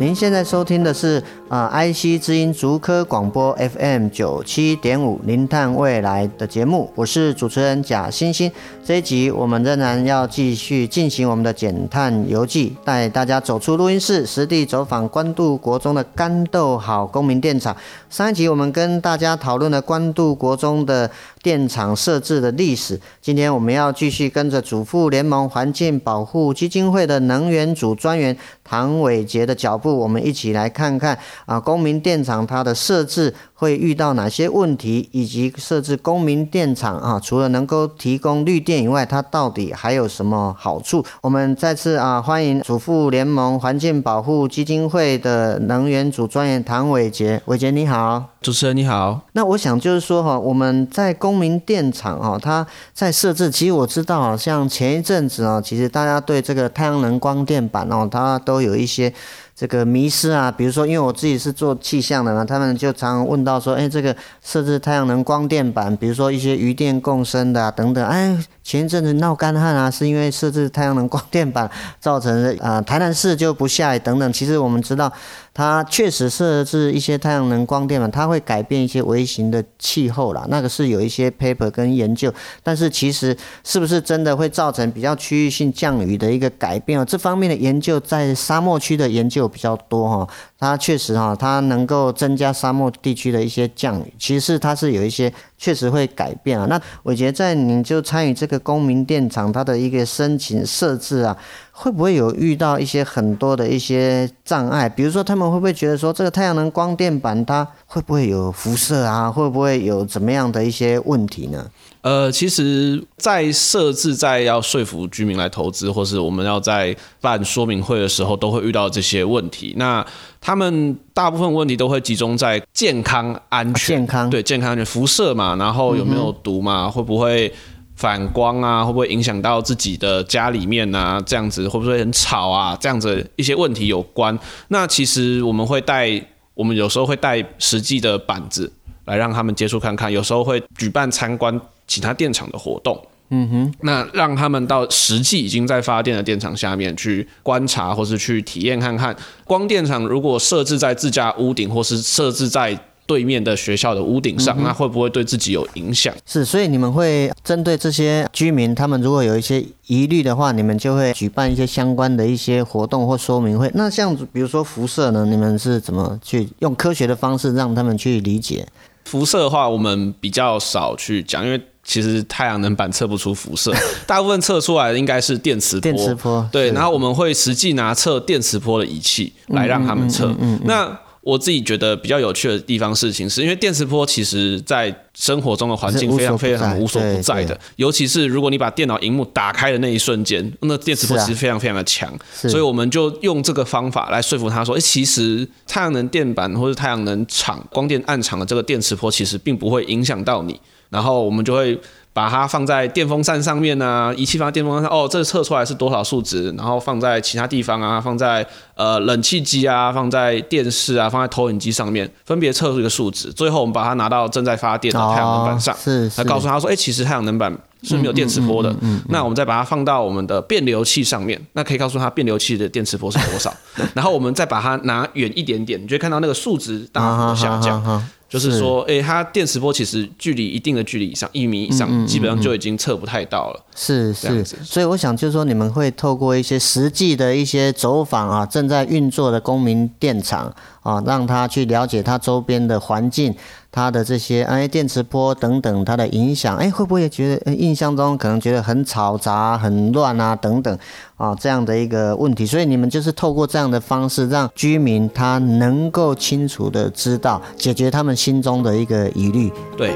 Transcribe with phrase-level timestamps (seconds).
[0.00, 8.52] 您现在收听的是啊、IC 之音竹科广播 FM 九七点五零碳未来的节目，我是主持人贾欣欣。
[8.84, 17.76] 这一集我们仍然要继续进行我们的减碳游记，带大家走出录音室，实地走访关渡国中的干豆好公民电厂。
[18.08, 21.10] 上一集我们跟大家讨论了关渡国中的
[21.42, 41.04] 电厂设置的历史，今天我们要继续跟着祖父联盟环境保护基金会的能源组专员唐伟杰的脚步，我们一起来看看啊，公民电厂它的设置会遇到哪些问题，以及设置公民电厂啊，除了能够提供绿电以外，它到底还有什么好处？
[41.22, 47.40] 我们再次啊，欢迎主妇联盟环境保护基金会的能源组专员唐伟杰。
[47.46, 49.20] 伟杰你好，主持人你好。
[49.32, 59.12] 那我想就是说哈，我们在公民电厂哈，它在设置，其实我知道，像前一阵子啊，其实大家对这个太阳能光电板哦，它都有一些。
[59.60, 68.42] 这个迷失啊，比如说，因为我自己是做气象的嘛，他们就常问到说，哎，这个设置太阳能光电板，比如说一些余电共生的啊，等等，哎。
[68.70, 71.68] 前一阵子闹干旱啊，是因为设置太阳能光电板
[71.98, 74.32] 造成的啊、呃，台南市就不下雨等等。
[74.32, 75.12] 其实我们知道，
[75.52, 80.46] 它确实设置一些太阳能光电板，它会改变一些微型的气候啦。
[80.48, 82.32] 那个是有一些 paper 跟研究，
[82.62, 87.04] 但是其实是不是真的会造成比较区域性降雨的一个改变啊？
[87.04, 90.28] 这方面的研究在沙漠区的研究比较多哈。
[90.60, 96.66] 它确实哈，它能够增加沙漠地区的一些降雨，其实它是有一些确实会改变啊。
[96.66, 101.36] 那我觉得在你就参与这个公民电厂它的一个申请设置啊，
[101.72, 104.88] 会不会有遇到一些很多的一些障碍？
[104.88, 109.30] 比如说他们会不会觉得说这个太阳能光电板它会不会有辐射啊？
[109.30, 111.66] 会不会有怎么样的一些问题呢？
[112.02, 119.74] 呃，其实，在设置在要说服居民来投资，或是我们要在办说明会的时候，都会遇到这些问题。
[119.76, 120.02] 那
[120.40, 127.52] 他们大部分问题都会集中在健康安全，健康对健康安全，辐射嘛，然后有没有毒嘛，会不会
[128.00, 131.22] 反光啊，会不会影响到自己的家里面啊？
[131.24, 132.76] 这样子会不会很吵啊？
[132.80, 134.36] 这样子一些问题有关。
[134.68, 136.20] 那其实我们会带，
[136.54, 138.72] 我们有时候会带实际的板子
[139.04, 141.60] 来让他们接触看看，有时候会举办参观。
[141.86, 142.96] 其他电厂的活动，
[143.30, 152.78] 嗯哼，那让他们到实际已经在发电的电厂下面去观察，或是去体验看看，光电厂如果设置在自家屋顶，或是设置在
[153.10, 156.14] 对面的学校的屋顶上，嗯，那会不会对自己有影响？
[156.24, 163.68] 是，所以你们会针对这些居民，他们如果有一些疑虑的话，你们就会举办一些相关的一些活动或说明会。
[163.74, 168.64] 那像比如说辐射呢，你们是怎么去用科学的方式让他们去理解？
[169.06, 171.60] 辐射的话，我们比较少去讲，因为。
[171.82, 173.72] 其实太阳能板测不出辐射，
[174.06, 175.80] 大部分测出来的应该是电磁波。
[175.80, 180.26] 电磁波对，然后我们会实际拿测电磁波的仪器来让他们测。
[180.26, 192.10] 嗯嗯嗯嗯、那我自己觉得比较有趣的地方事情是，因为电磁波其实在生活中的环境非常非常无所不在的，尤其是如果你把电脑荧幕打开的那一瞬间，那电磁波其实非常非常的强。
[192.32, 200.58] 所以我们就用这个方法来说服他说，哎，其实太阳能电板或者太阳能厂光电暗场的这个电磁波其实并不会影响到你。
[200.90, 201.80] 然后我们就会
[202.12, 206.50] 把它放在电风扇上面啊，仪器放在电风扇上，哦，这测出来是多少数值？
[206.58, 213.32] 然后放在其他地方啊，放在呃冷气机啊，放在电视啊，放在投影机上面，分别测出一个数值。
[213.32, 218.74] 最后我们把它拿到正在发电的太阳能板上，是，来告诉他说，哎，其实太阳能板是没有电磁波的。
[219.08, 223.54] 那我们再把它放到我们的变流器上面，那可以告诉它变流器的电磁波是多少。
[223.94, 228.02] 然后我们再把它拿远一点点，你就会看到那个数值大幅的下降。
[228.30, 233.60] 就是说，哎、欸，它电磁波其实距离一定的距离以上，一米以上，基本上就已经测不太到了。
[233.74, 240.54] 是是，所以我想就是说，你们会透过一些实际的一些走访啊，正在运作的公民电厂
[240.84, 243.34] 啊，让他去了解他周边的环境。
[243.72, 250.78] 它的这些哎电磁波等等，它的影响哎会不会觉得印象中可能觉得很吵杂、很乱啊等等
[251.16, 252.44] 啊这样的一个问题？
[252.44, 259.52] 所以你们就是透过这样的方式，让居民他能够清楚的知道，解决他们心中的一个疑虑。
[259.76, 259.94] 对。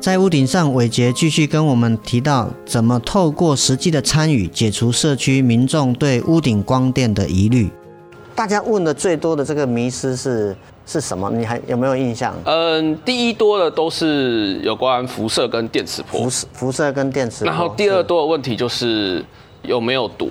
[0.00, 7.70] 在屋顶上，伟杰继续跟我们提到怎么透过实际的参与，解除社区民众对屋顶光电的疑虑。
[8.34, 10.56] 大家问的最多的这个迷思是
[10.90, 11.30] 是什么？
[11.30, 12.34] 你还有没有印象？
[12.44, 16.28] 嗯，第一多的都是有关辐射跟电磁波。
[16.28, 17.52] 辐辐射跟电磁波。
[17.52, 19.24] 然后第二多的问题就是
[19.62, 20.30] 有没有毒。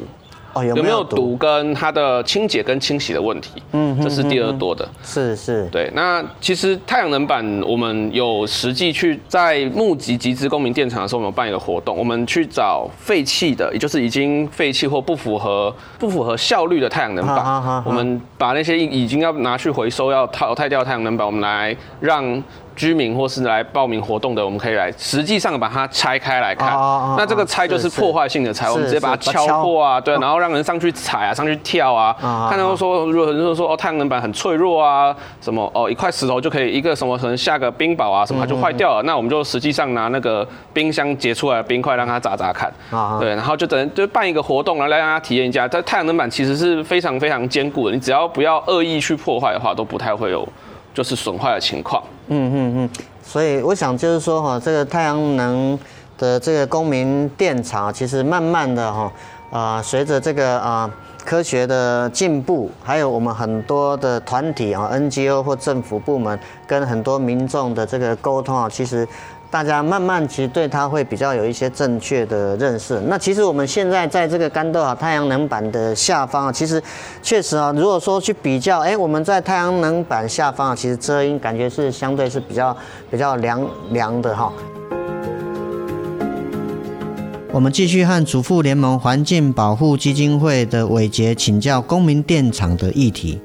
[0.53, 3.61] 哦，有没有毒跟它的清洁跟清洗的问题？
[3.71, 4.87] 嗯，这是第二多的。
[5.03, 5.89] 是是，对。
[5.93, 22.43] 那其实太阳能板，我们有实际去在募集集资公民电厂的时候，我们有办一个活动，我们去找废弃的，也就是已经废弃或不符合不符合效率的太阳能板，我们把那些已经要拿去回收要淘汰掉的太阳能板，我们来让。
[22.79, 26.73] 居民或是来报名活动的，我们可以来实际上把它拆开来看。
[26.73, 32.15] 哦、那这个拆就是破坏性的拆，我们直接把它敲破啊，对，然后让人上去踩啊，上去跳啊。
[32.21, 39.03] 哦、看到说，如果有人说哦，太阳能板很脆弱啊，什么哦，一块石头就可以一个什么可能下个冰雹啊，什么它就坏掉了。
[39.03, 42.73] 嗯、那我们就实际上拿那个冰箱结出来的冰块让它砸砸看。
[42.91, 50.47] 哦、对，然后就等就办一个活动来让大家体验一下，但太阳能板其实是非常非常坚固的，你只要不要恶意去破坏的话，都不太会有。
[50.91, 52.03] 就是损坏的情况。
[52.29, 52.89] 嗯嗯嗯，
[53.23, 55.77] 所以我想就是说哈，这个太阳能
[56.17, 59.11] 的这个公民电厂，其实慢慢的哈，
[59.51, 60.89] 啊，随着这个啊
[61.25, 69.07] 科学的进步，还有我们很多的团体啊，NGO 或政府部门跟很多民众的这个沟通啊，其实。
[69.51, 73.01] 大家慢慢其实对它会比较有一些正确的认识。
[73.07, 76.79] 那其实我们现在在这个干豆啊太阳能板的下方啊，其实
[77.23, 82.77] 确实啊，如果说去比较，哎，我们在太阳能板下方啊，其实遮阴感觉是相对是比较
[83.09, 84.53] 比较凉凉的哈。
[87.51, 93.41] 我们继续和主妇联盟环境保护基金会的伟杰请教公民电厂的议题。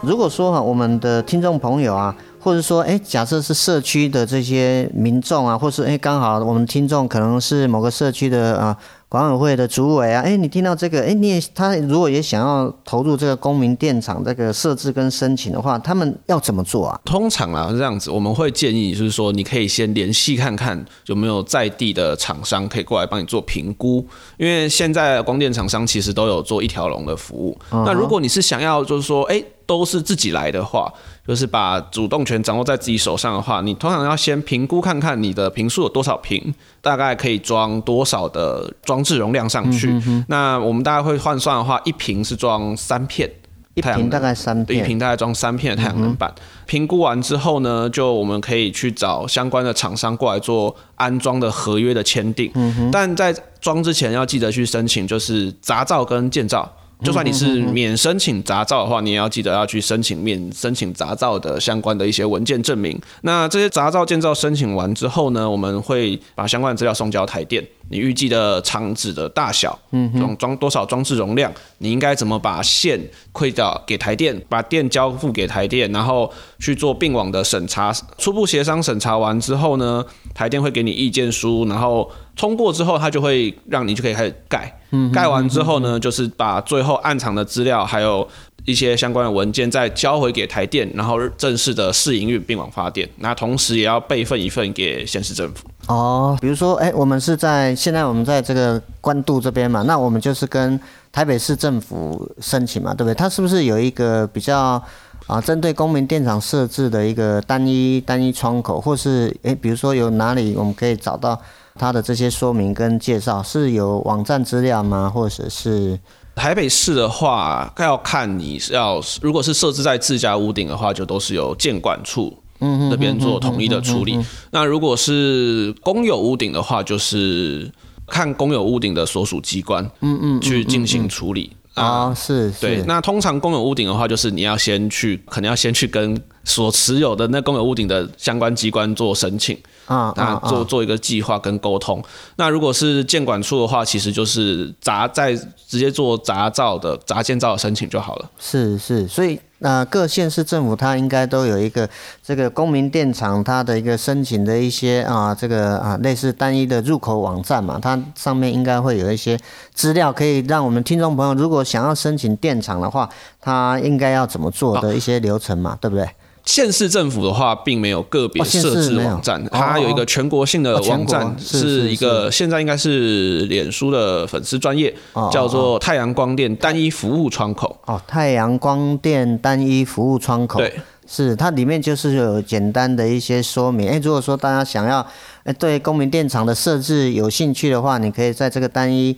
[0.00, 2.12] 如果说哈，我们的听众朋友啊。
[2.46, 8.78] 或者说，哎，假设是社区的这些民众啊，或是哎，刚好我们听众可能是某个社区的啊。
[9.08, 17.00] 管委会的主委啊，哎，你听到这个，哎，你也他如果也想要投入这个公民电厂这个设置跟申请的话，他们要怎么做啊？
[17.04, 24.04] 通常啊是这样子，我们会建议就是说，你可以先联系看看有没有在地的厂商可以过来帮你做评估，
[24.38, 27.56] 因为现在光电厂商其实都有做一条龙的服务。
[27.70, 27.84] Uh.
[27.86, 30.92] 那如果你是想要就是说，哎，都是自己来的话，
[31.26, 39.06] 就是把主动权掌握在自己手上的话，你通常要先评估看看你的瓶数有多少瓶，大概可以装多少的装。
[39.06, 43.30] 置容量上去，嗯、哼哼，那我们大概会换算的话，一瓶是装三片，
[43.74, 46.34] 一瓶大概三片，一瓶大概装三片的太阳能板。
[46.66, 52.50] 评、嗯、估完之后呢，就我们可以去找相关的厂商过来做安装的合约的签订。
[52.56, 56.68] 嗯、但在装之前要记得去申请，就是杂照跟建照。
[57.02, 62.98] 就算你是免申请杂照的话，你也要记得要去申请免申请杂照的相关的一些文件证明。
[63.22, 67.62] 那这些杂照、建造申请完之后呢，我们会把相关的资料送交台电。
[67.88, 73.00] 你预计的厂址的大小，嗯，装装多少装置容量，你应该怎么把线
[73.32, 77.92] 馈到给台电，把电交付给台电，然后去做并网的审查。
[78.18, 80.04] 初步协商审查完之后呢，
[80.34, 84.80] 台电会给你意见书，然后通过之后，他就会让你就可以开始盖。
[84.90, 88.26] 嗯，盖完之后呢，就是把最后暗场的资料还有
[88.66, 93.08] 一些相关的文件再交回给台电，然后正式的试营运并网发电。
[93.20, 95.66] 那同时也要备份一份给县市政府。
[95.86, 100.78] 哦，比如说，哎，我们是在现在我们在这个关渡这边嘛，那我们就是跟
[101.12, 103.14] 台北市政府申请嘛，对不对？
[103.14, 104.82] 它是不是有一个比较
[105.28, 111.40] 啊，针对公民电厂设置的一个单一单一窗口，或是哎，比如说有哪里我们可以找到
[111.76, 113.40] 它的这些说明跟介绍？
[113.40, 115.08] 是有网站资料吗？
[115.08, 115.96] 或者是
[116.36, 122.36] 台北市的话，要看你是要，如果是设置在自家屋顶的话，就都是由建管处。
[122.60, 124.18] 嗯，那边做统一的处理。
[124.50, 127.70] 那如果是公有屋顶的话，就是
[128.06, 132.14] 看公有屋顶的所属机关，嗯嗯，去进行处理啊。
[132.14, 132.82] 是，对。
[132.86, 139.56] 那通常公有屋顶的话，就是你要先去，可能要先去跟所持有的那公有屋顶的相关机关做申请
[139.86, 142.02] 啊，那做做一个计划跟沟通。
[142.36, 145.34] 那如果是建管处的话，其实就是杂在
[145.66, 148.30] 直接做杂造的杂建造的申请就好了。
[148.38, 149.38] 是是，所以。
[149.58, 151.88] 那各县市政府它应该都有一个
[152.22, 159.38] 这个公民电厂它的一个申请的一些啊这个啊类似单一的入口网站嘛，它上面应该会有一些
[159.72, 163.08] 资料，可以让我们听众朋友如果想要申请电厂的话，
[163.40, 166.06] 它应该要怎么做的一些流程嘛，对不对？
[166.46, 174.94] 县市政府的话，并没有个别设置网站，它有一个全国性的网站，是一个现在应该是脸书的粉丝专业，
[175.32, 177.76] 叫做太阳光电单一服务窗口。
[177.86, 180.60] 哦，太阳光电单一服务窗口。
[180.60, 180.72] 对，
[181.06, 183.90] 是，它里面就是有简单的一些说明。
[183.90, 185.04] 哎，如果说大家想要，
[185.42, 189.16] 哎，对公民电厂的设置有兴趣的话，你可以在这个单一。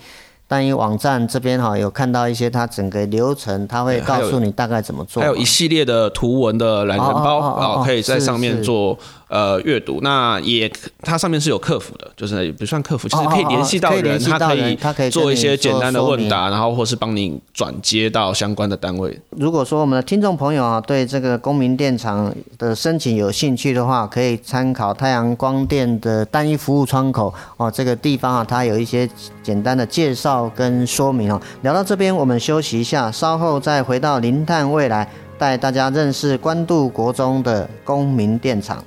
[0.48, 5.22] 单一网站这边哈有看到一些它整个流程，它会告诉你大概怎么做。
[5.22, 10.00] 还有一系列的图文的懒人包啊，可以在上面做呃阅读。
[10.02, 10.70] 那也
[11.02, 19.18] 它上面是有客服的，就是也不算客服，其实可以联系到人，他可以做一些简单的问答，然后或是帮你转接到相关的单位。
[19.30, 29.08] 如果说我们的听众朋友啊对这个公民电厂的申请有兴趣的话，可以参考太阳光电的单一服务窗口哦，这个地方啊它有一些
[29.42, 30.28] 简单的介绍。
[30.54, 35.08] 跟说明哦，聊到这边，我们休息一下，稍后再回到零碳未来，
[35.38, 38.82] 带大家认识关渡国中的公民电厂。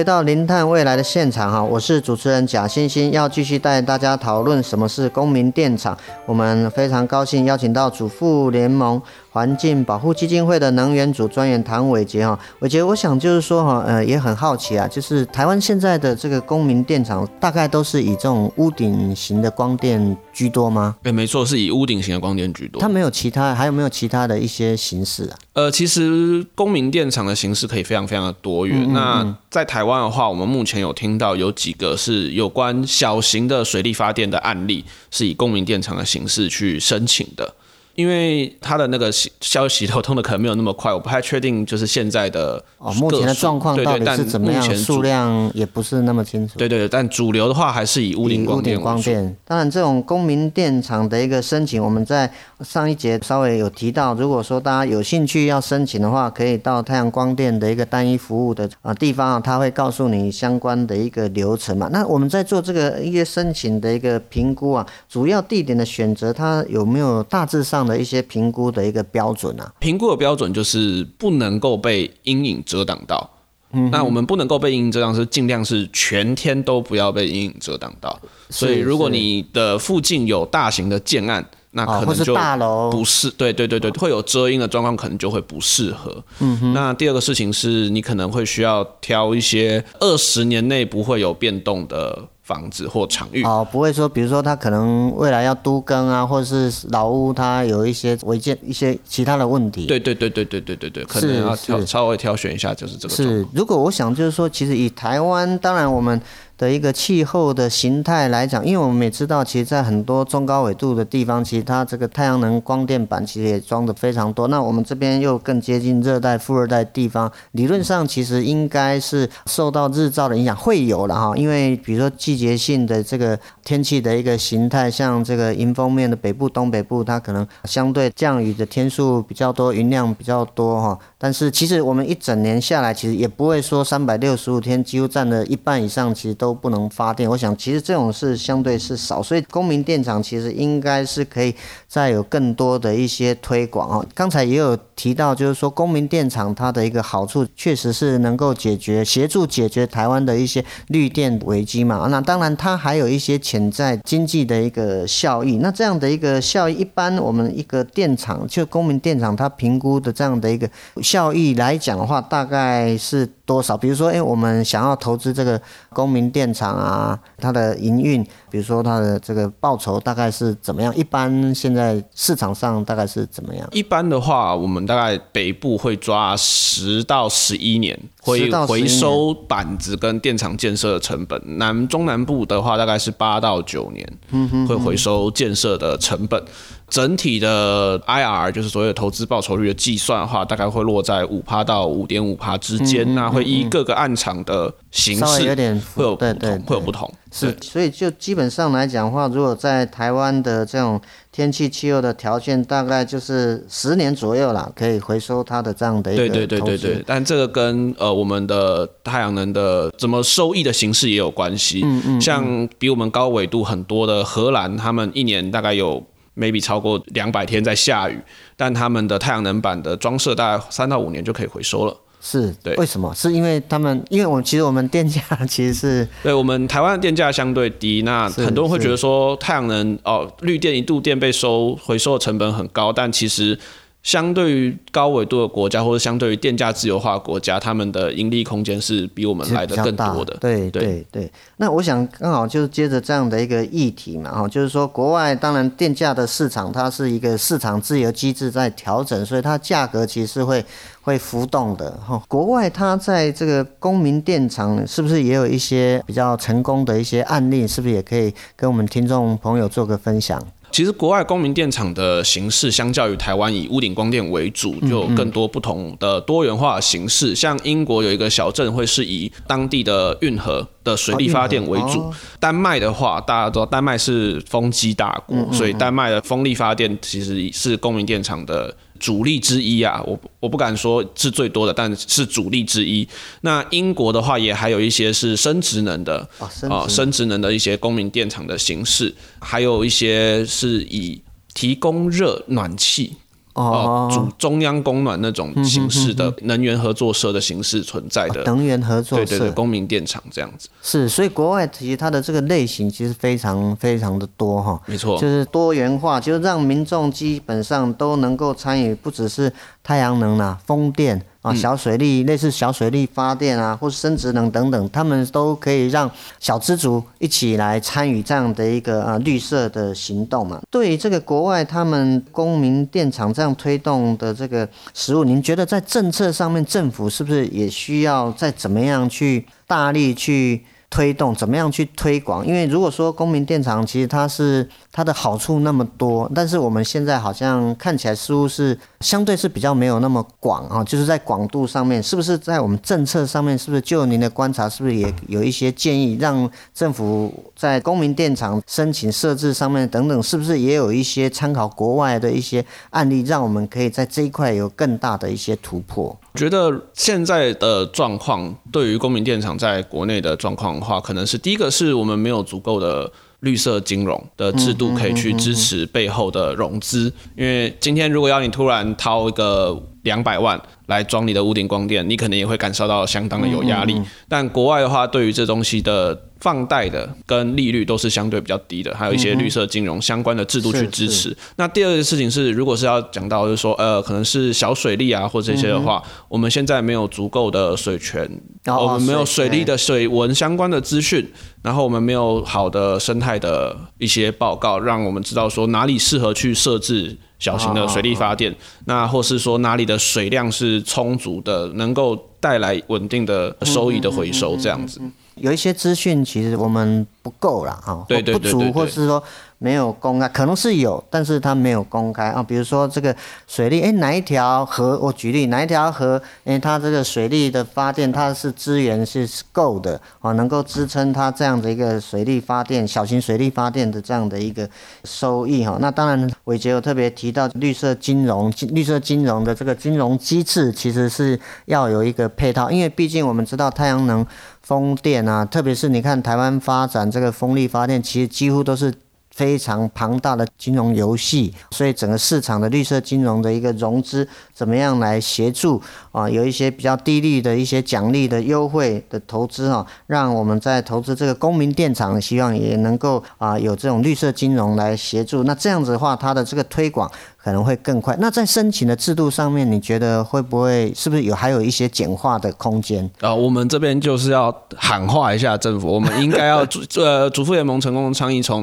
[0.00, 5.94] 回到零碳未来的现场哈，我是主持人贾欣欣，要继续带大家讨论什么是公民电厂。
[6.24, 8.98] 我们非常高兴邀请到主妇联盟
[9.32, 20.96] 环境保护基金会的能源组专员唐伟杰哈，伟杰，我想就是说哈，呃，也很好奇啊，就是台湾现在的这个公民电厂，大概都是以这种屋顶型的光电居多吗？
[21.02, 22.82] 对，没错，是以屋顶型的光电居多。
[22.82, 25.38] 它没有其他，还有没有其他的一些形式啊？
[25.52, 28.82] 呃，其实公民电厂的形式可以非常非常的多元。
[28.82, 37.54] 嗯嗯嗯，那在台湾的话，我们目前有听到有几个是有关小型的水力发电的案例，是以公民电厂的形式去申请的。
[38.00, 46.58] 因为他的那个消息流通的可能没有那么快，我不太确定，就是现在的哦，目前的状况到底是怎么样，数量也不是那么清楚。
[46.58, 48.80] 对对对，但主流的话还是以屋顶光电。
[48.80, 52.30] 光电，当然这种公民电厂的一个申请，我们在
[52.64, 61.88] 上一节稍微有提到，如果说大家有兴趣要申请的话，可以到太阳光电的一个单一服务的啊地方啊，他会告诉你相关的一个流程嘛。
[61.92, 73.28] 那我们在做这个一些申请的一个评估啊，主要地点的选择，它有没有大致上的一些评估的一个标准啊，评估的标准就是不能够被阴影遮挡到。
[73.72, 78.18] 嗯，那我们不能够被阴影遮挡，是尽量是全天都不要被阴影遮挡到。
[78.48, 86.24] 所以，如果你的附近有大型的建案，那可能就大楼不是，对对对对，会有遮阴的状况，可能就会不适合。
[86.40, 86.72] 嗯哼。
[86.72, 92.28] 那第二个事情是你可能会需要挑一些二十年内不会有变动的。
[92.50, 99.86] 房子或场域哦，不会说，比如说他可能未来要都更啊，或者是老屋，它有一些违建、一些其他的问题。
[99.86, 103.14] 对对对对对对对对，可能要挑稍微挑选一下，就是这个。
[103.14, 106.20] 是，如果我想就是说，其实以台湾，当然我们。
[106.60, 114.46] 的一个气候的形态来讲，因为我们也知道，其实，在很多中高纬度的地方，其实它这个太阳能光电板其实也装的非常多。
[114.48, 121.34] 那我们这边又更接近热带、副热带地方，理论上其实应该是受到日照的影响会有了哈。
[121.34, 130.98] 因为比如说季节性的这个天气的一个形态，像这个迎风面的北部、东北部，它可能相对降雨的天数比较多，云量比较多哈。
[131.16, 137.30] 但是其实我们一整年下来，其实也不会说三百六十五天几乎占了一半以上，其实都都不能发电。
[137.30, 141.54] 我想其实这种是相对是少，所以公民电厂其实应该是可以
[141.86, 144.04] 再有更多的一些推广哦。
[144.14, 152.08] 刚才也有提到，就是说公民电厂它的一个好处，确实是能够解决协助解决台湾的一些绿电危机嘛。
[152.10, 155.58] 那当然它还有一些潜在经济的一个效益。
[155.58, 160.68] 那这样的一个效益，一般我们一个电厂就公民电厂它评估的这样的一个。
[161.02, 163.76] 效益来讲的话，大概是多少？
[163.76, 165.60] 比如说，诶，我们想要投资这个
[165.92, 170.94] 公民电现场啊，它的营运，比如说它的这个报酬大概是怎么样？
[170.96, 173.68] 一般现在市场上大概是怎么样？
[173.72, 181.40] 一般的话，我们大概北部会抓十到十一年，回回收板子跟电厂建设的成本。
[181.58, 186.42] 南中南部的话，大概是八到九年，会回收建设的成本。
[186.88, 193.14] 整体的 IRR 就是所谓的投资报酬率的计算的话，大概会落在五趴到五点五趴之间。
[193.14, 197.08] 那会依各个暗场的形式有点会有不同，会有不同。
[197.32, 206.28] 是，所以就基本上来讲的话，如果在台湾的这种天气气候的条件，大概就是十年左右啦，可以回收它的这样的一个。
[206.28, 207.04] 对对对对对。
[207.06, 211.82] 但这个跟呃我们的太阳能的怎么收益的形式也有关系。
[211.84, 212.20] 嗯嗯。
[212.20, 216.04] 像比我们高纬度很多的荷兰，他们一年大概有。
[216.36, 218.18] maybe 超过两百天在下雨，
[218.56, 221.94] 但他们的太阳能板的装设大概三到五年就可以回收了。
[222.20, 223.14] 是，对，为什么？
[223.14, 233.58] 是因为他们，因为我们其实我们电价其实是， 对我们台湾的电价相对低，那很多人会觉得说太阳能哦，绿电一度电被收回收的成本很高，但其实。
[234.02, 240.36] 相对于高纬度的国家，或者相对于电价自由化国家，他们的盈利空间是比我们来的更多的。
[240.40, 241.30] 对对对。
[241.58, 250.64] 那我想刚好就是接着这样的一个议题嘛，哈，就是说国外当然电价的市场它是一个市场自由机制在调整，所以它价格其实会
[251.02, 252.22] 会浮动的哈。
[252.26, 257.68] 国外它在这个公民电厂是不是也有一些比较成功的一些案例？
[257.68, 260.42] 是不是也可以跟我们听众朋友做个分享？
[260.72, 267.34] 其实国外公民电厂的形式，相较于台湾以屋顶光电为主，就有更多不同的多元化形式。
[267.34, 272.12] 像英国有一个小镇，会是以当地的运河的水力发电为主。
[272.38, 278.74] 丹麦的话，大家都知道丹麦是风机大国，所以丹麦的风力发电其实是公民电厂的。
[279.00, 283.08] 主力之一啊，我我不敢说是最多的，但是主力之一。
[283.40, 286.28] 那英国的话，也还有一些是生职能的
[286.68, 291.20] 啊，生职能的一些公民电厂的形式，还有一些是以
[291.54, 293.14] 提供热暖气。
[293.54, 300.68] 哦，主中央供暖那种形式的能源合作社的形式存在的能源合作社，对对对，公民电厂这样子。
[300.82, 309.52] 是，所以国外其实它的这个类型其实非常非常的多哈，没错，就是多元化，就是让民众基本上都能够参与，不只是
[309.82, 311.26] 太阳能啦，风电。
[311.42, 320.60] 啊，小水力类似小水利发电啊，或是生质能等等，他们都可以让小资族一起来参与这样的一个啊绿色的行动嘛。
[320.70, 332.46] 对于这个国外他们公民电厂这样推动的这个实务，您觉得在政策上面政府是不是也需要再怎么样去大力去推动，怎么样去推广？
[332.46, 338.78] 因为如果说公民电厂其实它是它的好处那么多，但是我们现在好像看起来似乎是。
[339.00, 356.14] 相对是比较没有那么广啊，就是在广度上面，是不是在我们政策上面，是不是就您的观察，是不是也有一些建议，让政府在公民电厂申请设置上面等等，是不是也有一些参考国外的一些案例，让我们可以在这一块有更大的一些突破？
[356.34, 363.10] 觉得现在的状况，对于公民电厂在国内的状况的话，可能是第一个是我们没有足够的。
[363.40, 374.00] 绿色金融的制度可以去支持背后的融资，因为今天如果要你突然掏一个两百万来装你的屋顶光电，你可能也会感受到相当的有压力。
[374.28, 381.36] 但国外的话，对于这东西的放贷的跟利率都是相对比较低的，还有一些绿色金融相关的制度去支持。
[381.56, 388.26] 那第二个事情是，如果是要讲到就是说，呃，可能是小水利啊或这些的话，我们现在没有足够的水权，
[388.66, 391.30] 我们没有水利的水文相关的资讯，
[391.62, 397.18] 然后我们没有好的生态的一些报告，让我们知道说哪里适合去设置。
[397.40, 405.00] 小型的水力发电，那或是说哪里的水量是充足的，能够带来稳定的收益的回收，这样子。
[405.34, 409.20] 有一些资讯其实我们不够了啊，对对对，不足，或是说。
[409.62, 412.42] 没有公开，可能是有，但是它没有公开啊。
[412.42, 413.14] 比如说这个
[413.46, 414.98] 水利，哎，哪一条河？
[414.98, 416.20] 我举例，哪一条河？
[416.46, 424.66] 哎，它这个水利的发电，它是资源是够的啊，能够支撑它这样的一个水利发电、小型水利发电的这样的一个
[425.04, 425.76] 收益哈。
[425.78, 434.26] 那当然，伟杰有特别提到绿色金融，绿色金融的这个金融机制其实是要有一个配套，因为毕竟我们知道太阳能、
[434.62, 438.94] 风电啊，特别是你看台湾发展这个风力发电，其实几乎都是。
[439.40, 445.80] 非常庞大的金融游戏，所以整个市场的绿色金融的一个融资，怎么样来协助
[446.12, 446.28] 啊？
[446.28, 455.42] 有一些比较低利的一些奖励的优惠的投资啊，让我们在投资这个公民电厂，希望也能够啊有这种绿色金融来协助。
[455.44, 458.14] 那这样子的话，它的这个推广可能会更快。
[458.20, 463.10] 那在申请的制度上面，你觉得会不会是不是有还有一些简化的空间？
[463.22, 466.58] 啊，我们这边就是要喊话一下政府，我们应该要
[467.00, 468.62] 呃主妇联盟成功的倡议从。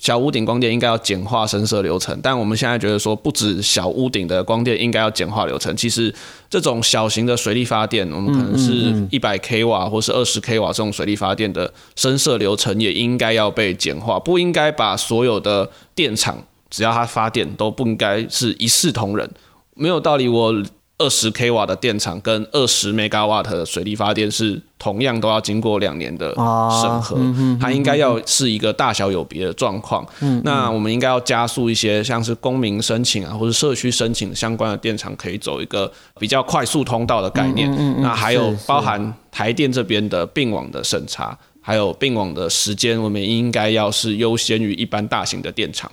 [0.00, 6.14] 小屋顶光电应该要简化申设流程，但我们现在觉得说，不止小屋顶的光电应该要简化流程，其实
[6.48, 19.28] 这种小型的水力发电，我们可能是一百 k 瓦或是二十 k 瓦这种水力发电的申设流程也应该要被简化，不应该把所有的电厂只要它发电都不应该是一视同仁，
[19.74, 20.54] 没有道理我。
[20.98, 27.16] 二十 k 瓦的电厂跟二十 megawatt 的水力发电是同样都要经过两年的审核，
[27.60, 30.04] 它应该要是一个大小有别的状况。
[30.42, 37.70] 那我们应该要加速一些，像是公民申请啊，或者社区申请相关的电厂，可以走一个比较快速通道的概念。
[38.02, 45.88] 那还有包含台电这边的并网的审查，还有并网的时间，我们应该要是优先于一般大型的电厂。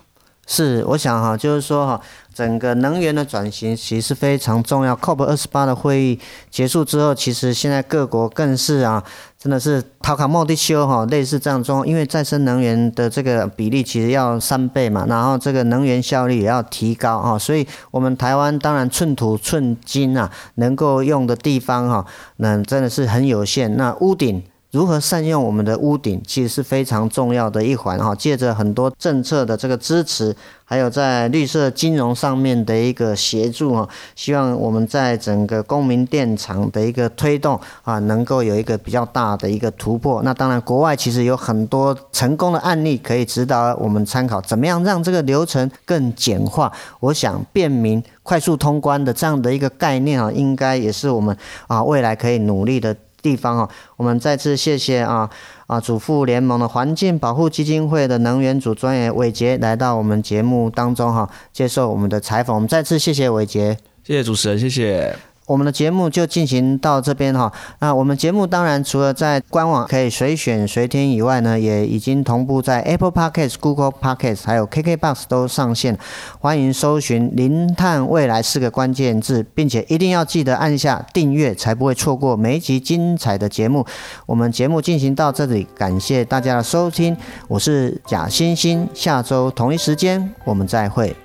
[0.47, 1.99] 是，我想哈，就是说哈，
[2.35, 4.93] 整个能源的转型其实非常重要。
[4.97, 6.19] COP 二十八的会议
[6.51, 9.01] 结束之后，其实现在各国更是啊，
[9.39, 11.87] 真的是头壳摸地修哈，类似这样状况。
[11.87, 23.77] 因为再生能源的这个比例其实要三倍嘛，然后这个能源效率也要提高啊，所以我们台湾当然寸土寸金啊，能够用的地方哈，那真的是很有限。
[23.77, 24.43] 那屋顶。
[24.75, 28.13] 如何善用我们的屋顶，其实是非常重要的一环哈。
[28.13, 30.35] 借着很多政策的这个支持，
[30.65, 40.21] 还有在绿色金融上面的一个协助哈，希望我们在整个公民电厂的一个推动啊，能够有一个比较大的一个突破。
[40.23, 46.69] 那当然，国外其实有很多成功的案例可以指导我们参考，怎么样让这个流程更简化？
[46.99, 51.33] 我想便民、快速通关的这样的一个概念啊，应该也是我们
[51.67, 52.93] 啊未来可以努力的。
[53.25, 55.27] 地方啊，我们再次谢谢啊
[55.65, 62.55] 啊主妇联盟的环境保护基金会的能源组专员伟杰来到我们节目当中哈，接受我们的采访。
[62.55, 65.15] 我们再次谢谢伟杰，谢谢主持人，谢谢。
[65.45, 67.51] 我们的节目就进行到这边哈。
[67.79, 75.97] 那我们节目当然除了在官网可以随选随听以外呢，也已经同步在 Apple Podcast、Google Podcast 还有 KKBox 都上线。
[76.39, 83.85] 欢迎搜寻“零碳未来”四个关键字，并且一定要记得按下订阅，才不会错过每一集精彩的节目。
[84.25, 87.15] 我们节目进行到这里，感谢大家的收听，
[87.47, 91.24] 我是贾欣欣，下周同一时间我们再会。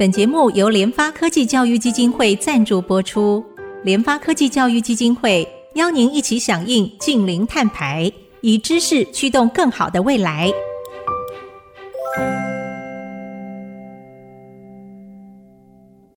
[0.00, 3.44] 本节目由联发科技教育基金会赞助播出。
[3.84, 8.10] 联发科技教育基金会邀您一起响应近零碳排，
[8.40, 10.50] 以知识驱动更好的未来。